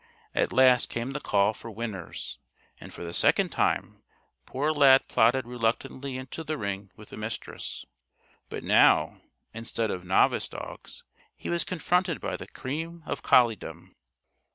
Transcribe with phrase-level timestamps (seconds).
[0.33, 2.39] At last came the call for "Winners!"
[2.79, 4.01] And for the second time
[4.47, 7.85] poor Lad plodded reluctantly into the ring with the Mistress.
[8.49, 9.21] But now,
[9.53, 11.03] instead of novice dogs,
[11.35, 13.95] he was confronted by the cream of colliedom.